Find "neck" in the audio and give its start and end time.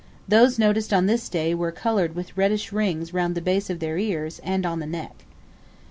4.87-5.25